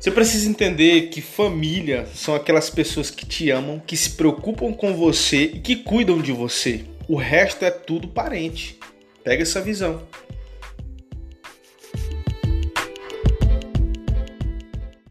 [0.00, 4.96] Você precisa entender que família são aquelas pessoas que te amam, que se preocupam com
[4.96, 6.86] você e que cuidam de você.
[7.06, 8.78] O resto é tudo parente.
[9.22, 10.00] Pega essa visão.